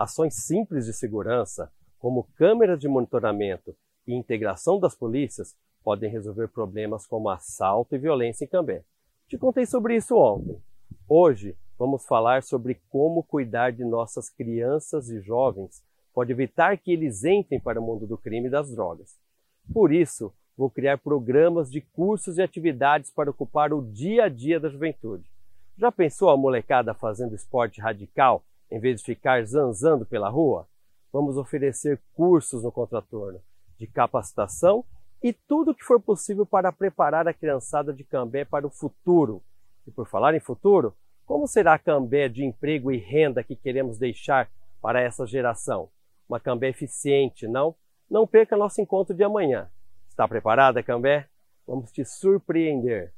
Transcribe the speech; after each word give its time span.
Ações 0.00 0.32
simples 0.32 0.86
de 0.86 0.94
segurança, 0.94 1.70
como 1.98 2.26
câmeras 2.34 2.80
de 2.80 2.88
monitoramento 2.88 3.76
e 4.06 4.14
integração 4.14 4.80
das 4.80 4.94
polícias, 4.94 5.54
podem 5.84 6.10
resolver 6.10 6.48
problemas 6.48 7.06
como 7.06 7.28
assalto 7.28 7.94
e 7.94 7.98
violência 7.98 8.46
em 8.46 8.48
Cambé. 8.48 8.82
Te 9.28 9.36
contei 9.36 9.66
sobre 9.66 9.94
isso 9.96 10.16
ontem. 10.16 10.56
Hoje 11.06 11.54
vamos 11.78 12.06
falar 12.06 12.42
sobre 12.42 12.80
como 12.88 13.22
cuidar 13.22 13.72
de 13.72 13.84
nossas 13.84 14.30
crianças 14.30 15.10
e 15.10 15.20
jovens 15.20 15.82
pode 16.14 16.32
evitar 16.32 16.78
que 16.78 16.92
eles 16.92 17.22
entrem 17.22 17.60
para 17.60 17.78
o 17.78 17.84
mundo 17.84 18.06
do 18.06 18.16
crime 18.16 18.48
e 18.48 18.50
das 18.50 18.70
drogas. 18.70 19.18
Por 19.70 19.92
isso, 19.92 20.32
vou 20.56 20.70
criar 20.70 20.96
programas 20.96 21.70
de 21.70 21.82
cursos 21.82 22.38
e 22.38 22.42
atividades 22.42 23.10
para 23.10 23.30
ocupar 23.30 23.70
o 23.70 23.82
dia 23.82 24.24
a 24.24 24.28
dia 24.30 24.58
da 24.58 24.70
juventude. 24.70 25.30
Já 25.76 25.92
pensou 25.92 26.30
a 26.30 26.38
molecada 26.38 26.94
fazendo 26.94 27.34
esporte 27.34 27.82
radical 27.82 28.42
em 28.70 28.78
vez 28.78 29.00
de 29.00 29.06
ficar 29.06 29.44
zanzando 29.44 30.06
pela 30.06 30.28
rua? 30.28 30.66
Vamos 31.12 31.36
oferecer 31.36 32.00
cursos 32.14 32.62
no 32.62 32.70
contraturno 32.70 33.40
de 33.78 33.86
capacitação 33.86 34.84
e 35.22 35.32
tudo 35.32 35.70
o 35.70 35.74
que 35.74 35.84
for 35.84 36.00
possível 36.00 36.46
para 36.46 36.70
preparar 36.70 37.26
a 37.26 37.34
criançada 37.34 37.92
de 37.92 38.04
Cambé 38.04 38.44
para 38.44 38.66
o 38.66 38.70
futuro. 38.70 39.42
E 39.86 39.90
por 39.90 40.06
falar 40.06 40.34
em 40.34 40.40
futuro, 40.40 40.94
como 41.26 41.46
será 41.46 41.74
a 41.74 41.78
Cambé 41.78 42.28
de 42.28 42.44
emprego 42.44 42.92
e 42.92 42.98
renda 42.98 43.42
que 43.42 43.56
queremos 43.56 43.98
deixar 43.98 44.50
para 44.80 45.00
essa 45.00 45.26
geração? 45.26 45.88
Uma 46.28 46.40
Cambé 46.40 46.68
eficiente, 46.68 47.46
não? 47.48 47.74
Não 48.10 48.26
perca 48.26 48.56
nosso 48.56 48.80
encontro 48.80 49.14
de 49.14 49.24
amanhã. 49.24 49.70
Está 50.08 50.26
preparada, 50.26 50.82
Cambé? 50.82 51.28
Vamos 51.66 51.92
te 51.92 52.04
surpreender. 52.04 53.12